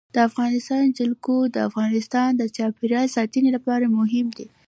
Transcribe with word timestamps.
د 0.15 0.17
افغانستان 0.29 0.83
جلکو 0.97 1.35
د 1.55 1.57
افغانستان 1.69 2.29
د 2.35 2.43
چاپیریال 2.55 3.07
ساتنې 3.17 3.49
لپاره 3.57 3.85
مهم 3.97 4.27
دي. 4.37 4.47